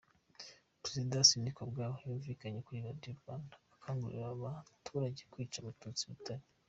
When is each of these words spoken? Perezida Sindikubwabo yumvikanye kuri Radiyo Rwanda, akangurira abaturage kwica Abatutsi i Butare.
Perezida 0.81 1.27
Sindikubwabo 1.29 1.95
yumvikanye 2.05 2.59
kuri 2.65 2.85
Radiyo 2.87 3.11
Rwanda, 3.19 3.53
akangurira 3.75 4.25
abaturage 4.29 5.21
kwica 5.31 5.57
Abatutsi 5.59 6.01
i 6.05 6.09
Butare. 6.11 6.45